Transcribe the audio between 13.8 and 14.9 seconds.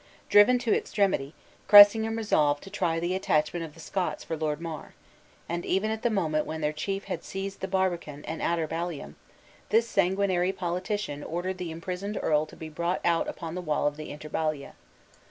of the inner ballia.